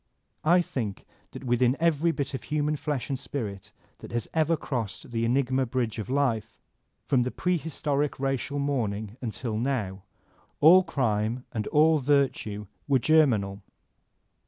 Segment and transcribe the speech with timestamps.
[0.43, 5.11] I think that within every bit of human flesh and spirit that has ever crossed
[5.11, 6.59] the enigma bridge of life,
[7.05, 10.01] from the prehbtoric racial morn ing until now,
[10.59, 13.61] all crime and all virtue were germinal.